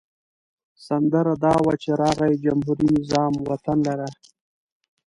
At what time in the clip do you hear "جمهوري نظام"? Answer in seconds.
2.43-3.33